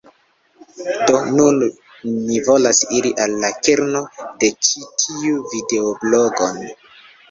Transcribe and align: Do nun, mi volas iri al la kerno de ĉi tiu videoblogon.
Do 1.09 1.19
nun, 1.35 1.59
mi 2.15 2.41
volas 2.49 2.81
iri 3.01 3.13
al 3.27 3.37
la 3.45 3.53
kerno 3.69 4.05
de 4.19 4.53
ĉi 4.57 4.87
tiu 5.07 5.49
videoblogon. 5.57 6.65